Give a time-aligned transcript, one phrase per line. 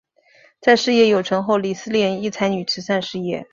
[0.59, 3.47] 在事业有成后李思廉亦参与慈善事业。